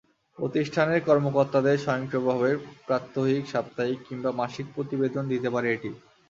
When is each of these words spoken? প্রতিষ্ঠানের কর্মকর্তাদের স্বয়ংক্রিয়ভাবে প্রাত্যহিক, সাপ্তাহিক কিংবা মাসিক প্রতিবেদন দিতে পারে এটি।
প্রতিষ্ঠানের 0.37 1.01
কর্মকর্তাদের 1.05 1.75
স্বয়ংক্রিয়ভাবে 1.77 2.49
প্রাত্যহিক, 2.87 3.43
সাপ্তাহিক 3.47 3.99
কিংবা 4.07 4.31
মাসিক 4.39 4.65
প্রতিবেদন 4.75 5.23
দিতে 5.33 5.49
পারে 5.49 5.67
এটি। 5.73 5.89